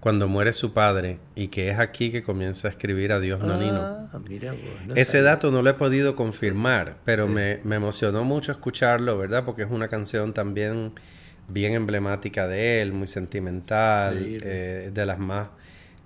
[0.01, 3.93] cuando muere su padre y que es aquí que comienza a escribir Adiós Nonino.
[4.13, 5.23] Ah, mira vos, no Ese sabía.
[5.23, 9.45] dato no lo he podido confirmar, pero me, me emocionó mucho escucharlo, ¿verdad?
[9.45, 10.95] Porque es una canción también
[11.49, 15.49] bien emblemática de él, muy sentimental, Sí, eh, de las más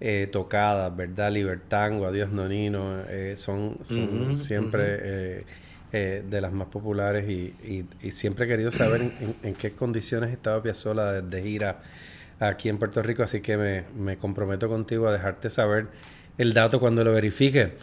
[0.01, 1.31] eh, tocadas, ¿verdad?
[1.33, 5.47] Libertango, Adiós Nonino, eh, son, son siempre eh,
[5.93, 9.55] eh, de las más populares y, y- y siempre he querido saber en, en- en
[9.55, 11.83] qué condiciones estaba Piazzolla de, de gira
[12.41, 15.89] aquí en Puerto Rico, así que me, me comprometo contigo a dejarte saber
[16.39, 17.75] el dato cuando lo verifique.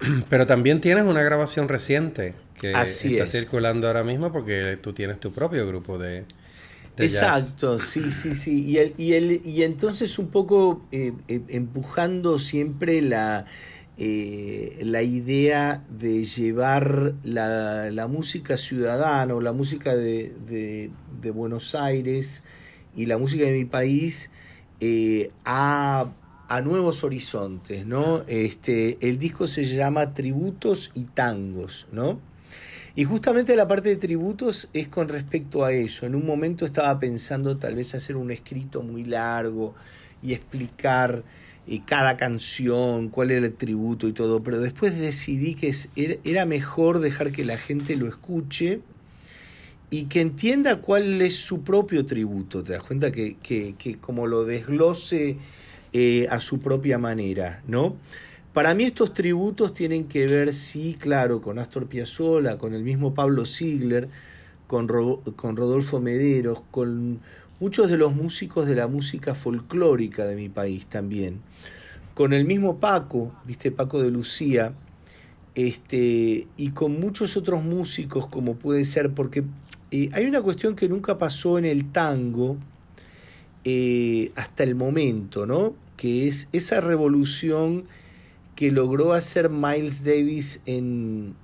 [0.28, 3.30] Pero también tienes una grabación reciente que Así está es.
[3.32, 6.24] circulando ahora mismo porque tú tienes tu propio grupo de,
[6.98, 8.62] Exacto, sí, sí, sí.
[8.64, 13.46] Y, el, y, el, y entonces un poco eh, eh, empujando siempre la,
[13.96, 21.30] eh, la idea de llevar la, la música ciudadana o la música de, de- de
[21.32, 22.44] Buenos Aires
[22.94, 24.30] y la música de mi país
[25.44, 26.12] a,
[26.48, 28.22] a nuevos horizontes, ¿no?
[28.26, 32.20] Este, el disco se llama Tributos y Tangos, ¿no?
[32.96, 36.06] Y justamente la parte de tributos es con respecto a eso.
[36.06, 39.74] En un momento estaba pensando tal vez hacer un escrito muy largo
[40.22, 41.24] y explicar
[41.66, 46.46] eh, cada canción, cuál era el tributo y todo, pero después decidí que era- era
[46.46, 48.80] mejor dejar que la gente lo escuche
[49.90, 52.62] y que entienda cuál es su propio tributo.
[52.62, 53.12] ¿Te das cuenta?
[53.12, 55.36] Que, que, que como lo desglose
[55.92, 57.96] eh, a su propia manera, ¿no?
[58.54, 63.12] Para mí estos tributos tienen que ver, sí, claro, con Astor Piazzolla, con el mismo
[63.12, 64.08] Pablo Ziegler,
[64.68, 67.18] con, Ro- con Rodolfo Mederos, con
[67.58, 71.40] muchos de los músicos de la música folclórica de mi país también.
[72.14, 74.72] Con el mismo Paco, viste, Paco de Lucía,
[75.56, 79.42] este, y con muchos otros músicos como puede ser, porque
[79.90, 82.56] eh, hay una cuestión que nunca pasó en el tango
[83.64, 85.74] eh, hasta el momento, ¿no?
[85.96, 87.84] Que es esa revolución
[88.54, 91.34] que logró hacer Miles Davis en,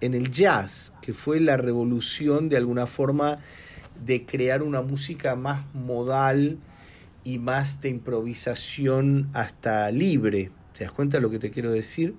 [0.00, 3.38] en el jazz, que fue la revolución de alguna forma
[4.04, 6.58] de crear una música más modal
[7.24, 10.50] y más de improvisación hasta libre.
[10.76, 12.14] ¿Te das cuenta de lo que te quiero decir?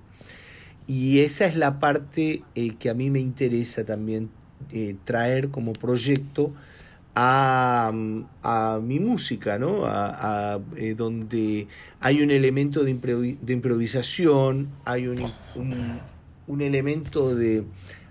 [0.86, 4.30] Y esa es la parte eh, que a mí me interesa también
[4.72, 6.52] eh, traer como proyecto
[7.14, 7.92] a,
[8.42, 9.84] a mi música, ¿no?
[9.84, 11.68] A, eh, donde
[12.00, 16.00] hay un elemento de, improvi- de improvisación, hay un, un,
[16.46, 17.64] un elemento de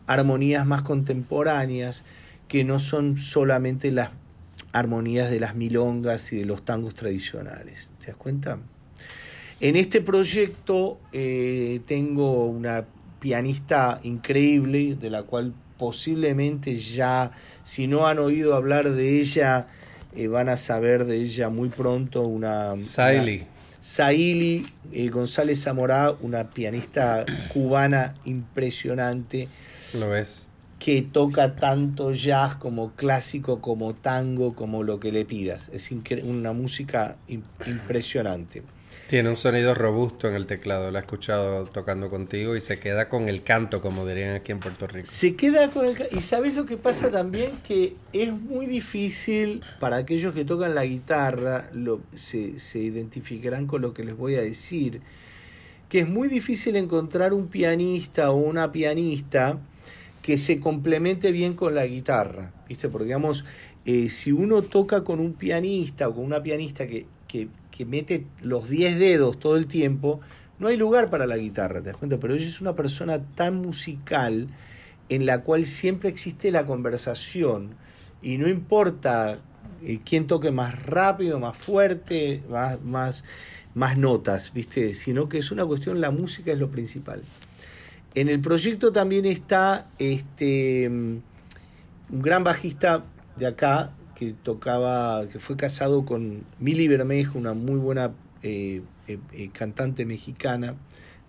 [0.08, 2.06] armonías más contemporáneas
[2.48, 4.12] que no son solamente las
[4.72, 7.90] armonías de las milongas y de los tangos tradicionales.
[8.00, 8.58] ¿Te das cuenta?
[9.60, 12.86] En este proyecto eh, tengo una
[13.20, 17.32] pianista increíble, de la cual posiblemente ya,
[17.66, 19.68] si no han oído hablar de ella,
[20.16, 22.22] eh, van a saber de ella muy pronto.
[22.22, 23.44] Una, Saili.
[23.82, 29.50] Saili eh, González Zamorá, una pianista cubana impresionante,
[30.00, 30.48] Lo es.
[30.80, 35.68] que toca tanto jazz como clásico, como tango, como lo que le pidas.
[35.74, 35.92] Es
[36.24, 37.18] una música
[37.68, 38.64] impresionante.
[39.08, 43.10] Tiene un sonido robusto en el teclado, lo he escuchado tocando contigo y se queda
[43.10, 45.08] con el canto, como dirían aquí en Puerto Rico.
[45.10, 49.98] Se queda con el Y sabes lo que pasa también, que es muy difícil para
[49.98, 51.70] aquellos que tocan la guitarra,
[52.16, 55.02] se, se identificarán con lo que les voy a decir,
[55.90, 59.60] que es muy difícil encontrar un pianista o una pianista
[60.24, 62.90] que se complemente bien con la guitarra, ¿viste?
[62.90, 63.46] Porque digamos,
[63.86, 67.06] eh, si uno toca con un pianista o con una pianista que,
[67.86, 70.22] mete los 10 dedos todo el tiempo,
[70.60, 72.20] no hay lugar para la guitarra, ¿te das cuenta?
[72.20, 74.48] Pero ella es una persona tan musical
[75.10, 77.76] en la cual siempre existe la conversación
[78.22, 79.40] y no importa
[79.84, 83.24] eh, quién toque más rápido, más fuerte, más, más,
[83.76, 84.94] más notas, ¿viste?
[84.94, 87.22] Sino que es una cuestión, la música es lo principal.
[88.16, 93.06] En el proyecto también está este un gran bajista
[93.38, 99.20] de acá que tocaba, que fue casado con Mili Bermejo, una muy buena eh, eh,
[99.34, 100.76] eh, cantante mexicana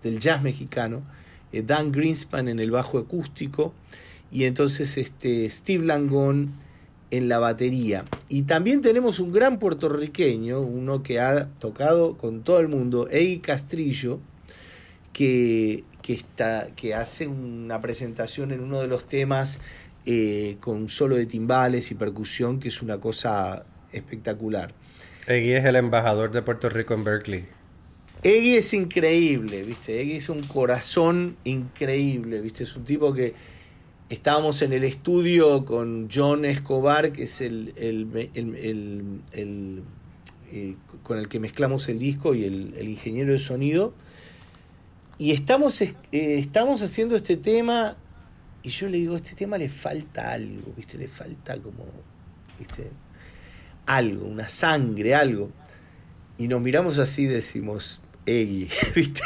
[0.03, 1.03] del jazz mexicano,
[1.51, 3.73] Dan Greenspan en el bajo acústico
[4.29, 6.51] y entonces este Steve Langón
[7.11, 8.03] en la batería.
[8.27, 13.39] Y también tenemos un gran puertorriqueño, uno que ha tocado con todo el mundo, Eddie
[13.39, 14.19] Castrillo,
[15.13, 19.59] que que, está, que hace una presentación en uno de los temas
[20.05, 24.73] eh, con solo de timbales y percusión, que es una cosa espectacular.
[25.27, 27.45] Eggy es el embajador de Puerto Rico en Berkeley.
[28.23, 30.01] Eggy es increíble, ¿viste?
[30.01, 32.63] Eggy es un corazón increíble, ¿viste?
[32.63, 33.33] Es un tipo que
[34.09, 39.21] estábamos en el estudio con John Escobar, que es el, el,
[40.51, 43.93] eh, con el que mezclamos el disco y el ingeniero de sonido
[45.17, 47.95] y estamos, eh, estamos haciendo este tema
[48.65, 50.97] y yo le digo, este tema le falta algo, ¿viste?
[50.97, 51.85] Le falta como,
[52.57, 52.89] ¿viste?
[53.85, 55.51] Algo, una sangre, algo.
[56.37, 59.21] Y nos miramos así y decimos, ey, ¿viste?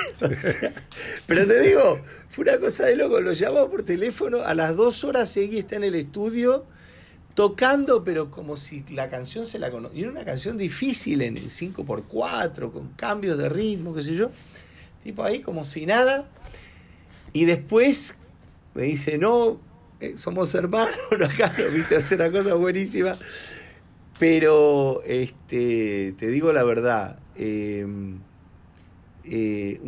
[1.26, 2.00] pero te digo,
[2.30, 5.78] fue una cosa de loco, lo llamamos por teléfono, a las dos horas Eggy está
[5.78, 6.66] en el estudio
[7.34, 10.02] tocando, pero como si la canción se la conociera.
[10.02, 14.30] Era una canción difícil en el 5x4, con cambios de ritmo, qué sé yo
[15.04, 16.28] tipo ahí como si nada.
[17.34, 18.18] Y después
[18.74, 19.60] me dice, no,
[20.00, 23.16] eh, somos hermanos, acá, viste, hacer una cosa buenísima.
[24.20, 28.20] Pero, este, te digo la verdad, em,
[29.24, 29.80] eh,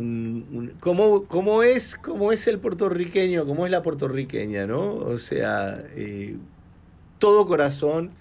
[0.80, 4.94] ¿cómo, es, ¿cómo es el puertorriqueño, cómo es la puertorriqueña, no?
[4.94, 6.36] O sea, eh,
[7.18, 8.12] todo corazón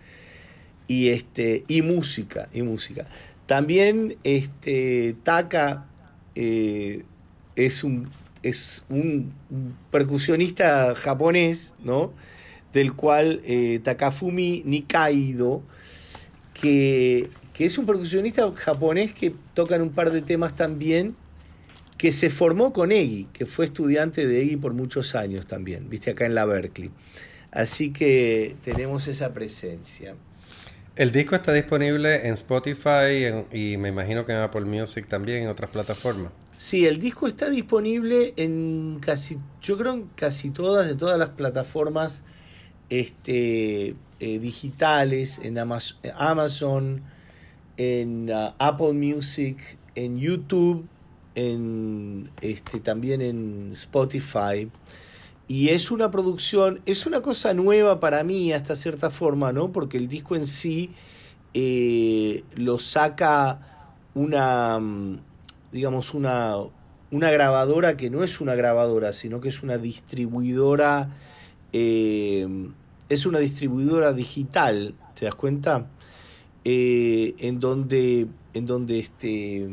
[0.87, 3.07] y, este, y música, y música.
[3.45, 5.85] También este, Taca
[6.35, 7.03] eh,
[7.55, 8.07] es, un,
[8.43, 9.33] es un
[9.91, 12.13] percusionista japonés, ¿no?
[12.73, 15.61] Del cual eh, Takafumi Nikaido,
[16.53, 21.15] que, que es un percusionista japonés que toca en un par de temas también,
[21.97, 26.11] que se formó con Egi, que fue estudiante de Egi por muchos años también, viste,
[26.11, 26.89] acá en la Berkeley.
[27.51, 30.15] Así que tenemos esa presencia.
[30.95, 35.49] El disco está disponible en Spotify y me imagino que en Apple Music también, en
[35.49, 36.33] otras plataformas.
[36.57, 41.29] Sí, el disco está disponible en casi, yo creo en casi todas, de todas las
[41.29, 42.23] plataformas
[42.89, 47.01] este, eh, digitales, en Amazon,
[47.77, 50.85] en uh, Apple Music, en YouTube,
[51.35, 54.69] en, este, también en Spotify.
[55.51, 59.73] Y es una producción, es una cosa nueva para mí hasta cierta forma, ¿no?
[59.73, 60.91] Porque el disco en sí
[61.53, 65.19] eh, lo saca una, mm,
[65.73, 66.55] digamos, una,
[67.11, 71.09] una grabadora que no es una grabadora, sino que es una distribuidora,
[71.73, 72.47] eh,
[73.09, 75.85] es una distribuidora digital, ¿te das cuenta?
[76.63, 79.69] Eh, en donde, en donde este,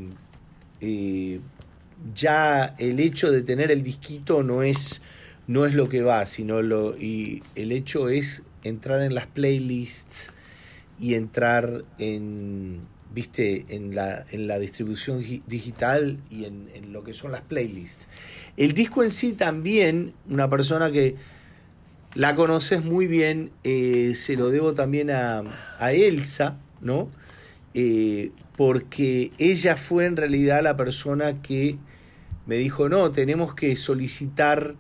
[2.16, 5.02] ya el hecho de tener el disquito no es
[5.48, 10.30] no es lo que va, sino lo y el hecho es entrar en las playlists
[11.00, 12.82] y entrar en
[13.12, 18.08] viste en la, en la distribución digital y en, lo que son las playlists.
[18.56, 21.16] El disco en sí también, una persona que
[22.14, 25.42] la conoces muy bien, eh, se lo debo también a,
[25.90, 27.08] Elsa, ¿no?
[27.74, 31.76] Eh, porque ella fue en realidad la persona que
[32.46, 34.74] me dijo, no, tenemos que solicitar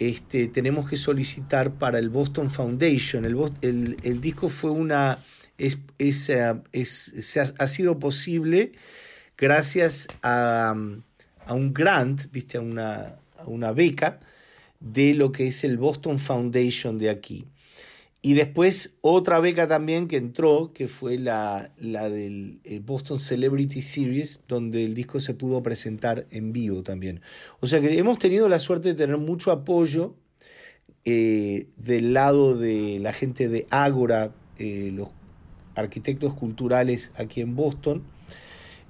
[0.00, 3.26] este, tenemos que solicitar para el Boston Foundation.
[3.26, 5.18] El, disco fue una.
[5.58, 6.30] Es, es,
[6.72, 8.72] es, ha, sido posible
[9.36, 12.56] gracias a, un grant, ¿viste?
[12.56, 12.62] A
[13.46, 14.20] una beca
[14.80, 17.46] de lo que es el Boston Foundation de aquí.
[18.22, 24.42] Y después otra beca también que entró, que fue la, la del Boston Celebrity Series,
[24.46, 27.22] donde el disco se pudo presentar en vivo también.
[27.60, 30.16] O sea que hemos tenido la suerte de tener mucho apoyo
[31.06, 35.08] eh, del lado de la gente de Ágora, eh, los
[35.74, 38.02] arquitectos culturales aquí en Boston.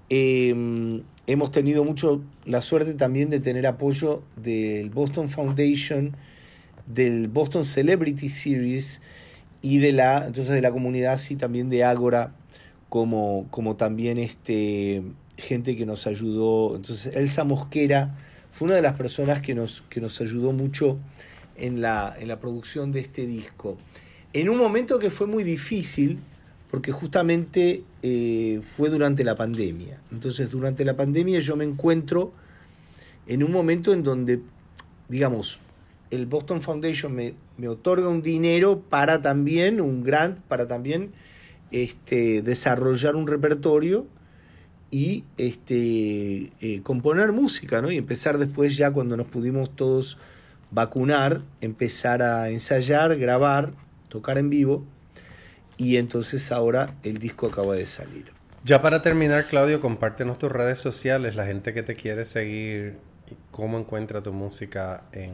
[0.08, 6.16] Em, hemos tenido mucho la suerte también de tener apoyo del Boston Foundation,
[6.94, 9.00] del Boston Celebrity Series
[9.62, 12.32] y de la, entonces de la comunidad así también de Ágora,
[12.88, 15.02] como, como también este,
[15.36, 16.76] gente que nos ayudó.
[16.76, 18.16] Entonces Elsa Mosquera
[18.50, 20.98] fue una de las personas que nos, que nos ayudó mucho
[21.56, 23.76] en la, en la producción de este disco.
[24.32, 26.18] En un momento que fue muy difícil,
[26.70, 30.00] porque justamente eh, fue durante la pandemia.
[30.12, 32.32] Entonces, durante la pandemia yo me encuentro
[33.26, 34.40] en un momento en donde,
[35.08, 35.60] digamos,
[36.10, 41.12] el Boston Foundation me, me otorga un dinero para también, un grant, para también
[41.70, 44.06] este, desarrollar un repertorio
[44.90, 47.92] y este, eh, componer música, ¿no?
[47.92, 50.18] Y empezar después ya cuando nos pudimos todos
[50.72, 53.72] vacunar, empezar a ensayar, grabar,
[54.08, 54.84] tocar en vivo
[55.76, 58.32] y entonces ahora el disco acaba de salir.
[58.64, 62.98] Ya para terminar, Claudio, compártenos tus redes sociales, la gente que te quiere seguir
[63.50, 65.30] cómo encuentra tu música en,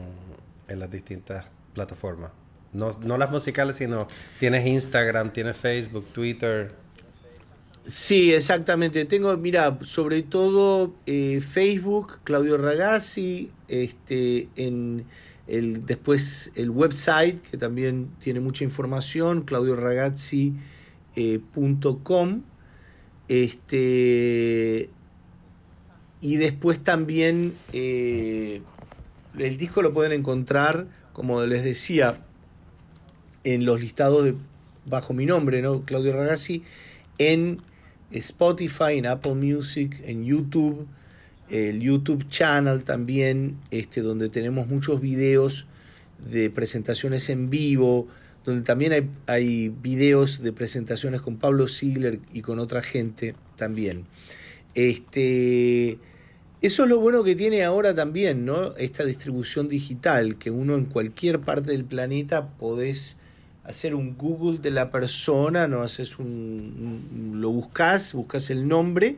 [0.67, 2.31] en las distintas plataformas.
[2.73, 4.09] No, no las musicales, sino
[4.39, 6.73] tienes Instagram, tienes Facebook, Twitter.
[7.85, 9.05] Sí, exactamente.
[9.05, 15.05] Tengo, mira, sobre todo eh, Facebook, Claudio Ragazzi, este, en
[15.47, 22.41] el, después el website, que también tiene mucha información, claudioragazzi.com.
[23.29, 24.89] Eh, este,
[26.19, 28.61] y después también eh,
[29.37, 32.19] el disco lo pueden encontrar, como les decía,
[33.43, 34.35] en los listados de,
[34.85, 35.81] bajo mi nombre, ¿no?
[35.81, 36.63] Claudio Ragazzi,
[37.17, 37.59] en
[38.11, 40.87] Spotify, en Apple Music, en YouTube
[41.49, 45.67] el YouTube channel también, este, donde tenemos muchos videos
[46.29, 48.07] de presentaciones en vivo,
[48.43, 54.05] donde también hay, hay videos de presentaciones con Pablo Ziegler y con otra gente también.
[54.73, 55.97] Este,
[56.61, 58.75] eso es lo bueno que tiene ahora también, ¿no?
[58.77, 63.19] Esta distribución digital, que uno en cualquier parte del planeta podés
[63.63, 69.17] hacer un Google de la persona, no haces un, lo buscas, buscas el nombre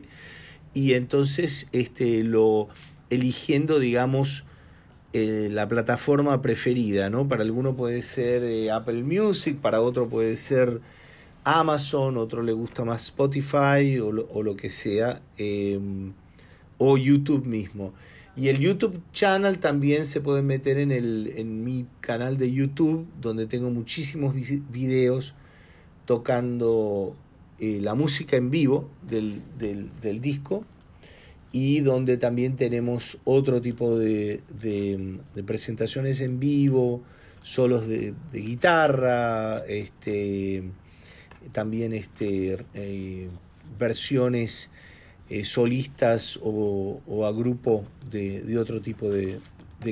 [0.74, 2.68] y entonces este, lo
[3.10, 4.44] eligiendo, digamos,
[5.12, 7.26] eh, la plataforma preferida, ¿no?
[7.26, 10.80] Para alguno puede ser eh, Apple Music, para otro puede ser
[11.44, 16.12] Amazon, otro le gusta más Spotify o lo, que sea, em,
[16.80, 17.92] o YouTube mismo.
[18.36, 23.06] Y el YouTube channel también se puede meter en, el, en mi canal de YouTube,
[23.20, 25.34] donde tengo muchísimos videos
[26.06, 27.14] tocando
[27.58, 30.64] eh, la música en vivo del, del, disco
[31.52, 37.02] y donde también tenemos otro tipo de, de, presentaciones en vivo,
[37.42, 40.62] solos de, guitarra, este,
[41.52, 43.28] también este, eh,
[43.78, 44.70] versiones
[45.30, 49.38] eh, solistas o, o, a grupo de, otro tipo de,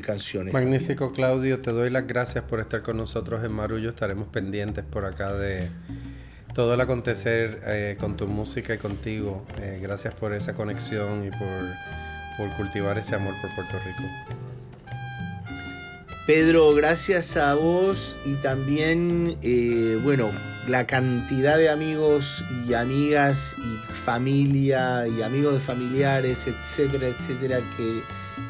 [0.03, 0.53] canciones.
[0.53, 1.61] Magnífico, Claudio.
[1.61, 3.89] Te doy las gracias por estar con nosotros en Marullo.
[3.89, 5.69] Estaremos pendientes por acá de
[6.55, 9.47] todo el acontecer eh, con tu música y contigo.
[9.63, 14.03] Eh, gracias por esa conexión y por, cultivar ese amor por Puerto Rico.
[16.27, 20.31] Pedro, gracias a vos y también, eh, bueno,
[20.69, 28.01] la cantidad de amigos y amigas y familia y amigos de familiares, etcétera, etcétera, que,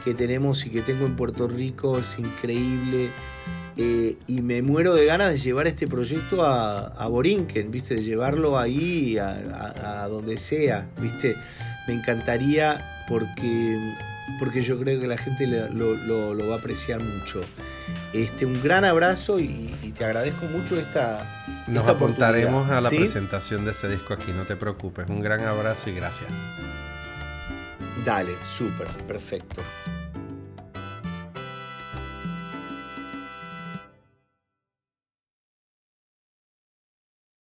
[0.05, 3.11] que tenemos y que tengo en Puerto Rico es increíble.
[3.81, 7.95] Eh, y me muero de ganas de llevar este proyecto a, a Borinquen, ¿viste?
[7.95, 11.37] De llevarlo ahí a, donde sea, ¿viste?
[11.87, 13.79] Me encantaría porque,
[14.41, 17.41] porque yo creo que la gente lo, va a apreciar mucho.
[18.13, 21.27] Este, un gran abrazo y, te agradezco mucho esta.
[21.67, 25.09] Nos apuntaremos a la presentación de ese disco aquí, no te preocupes.
[25.09, 26.55] Un gran abrazo y gracias.
[28.05, 29.63] Dale, súper, perfecto.